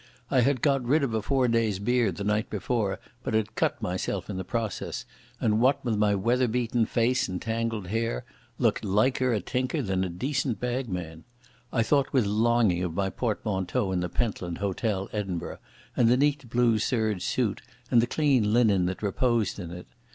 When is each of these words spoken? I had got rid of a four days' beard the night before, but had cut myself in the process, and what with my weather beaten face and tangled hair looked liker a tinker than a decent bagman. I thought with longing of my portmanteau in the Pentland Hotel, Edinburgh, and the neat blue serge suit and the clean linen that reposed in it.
I 0.31 0.41
had 0.41 0.63
got 0.63 0.83
rid 0.83 1.03
of 1.03 1.13
a 1.13 1.21
four 1.21 1.47
days' 1.47 1.77
beard 1.77 2.15
the 2.15 2.23
night 2.23 2.49
before, 2.49 2.99
but 3.23 3.35
had 3.35 3.53
cut 3.53 3.79
myself 3.83 4.31
in 4.31 4.37
the 4.37 4.43
process, 4.43 5.05
and 5.39 5.61
what 5.61 5.85
with 5.85 5.95
my 5.95 6.15
weather 6.15 6.47
beaten 6.47 6.87
face 6.87 7.27
and 7.27 7.39
tangled 7.39 7.85
hair 7.85 8.25
looked 8.57 8.83
liker 8.83 9.31
a 9.31 9.39
tinker 9.39 9.79
than 9.79 10.03
a 10.03 10.09
decent 10.09 10.59
bagman. 10.59 11.23
I 11.71 11.83
thought 11.83 12.13
with 12.13 12.25
longing 12.25 12.81
of 12.83 12.95
my 12.95 13.11
portmanteau 13.11 13.91
in 13.91 13.99
the 13.99 14.09
Pentland 14.09 14.57
Hotel, 14.57 15.07
Edinburgh, 15.13 15.59
and 15.95 16.09
the 16.09 16.17
neat 16.17 16.49
blue 16.49 16.79
serge 16.79 17.21
suit 17.21 17.61
and 17.91 18.01
the 18.01 18.07
clean 18.07 18.51
linen 18.51 18.87
that 18.87 19.03
reposed 19.03 19.59
in 19.59 19.69
it. 19.69 19.85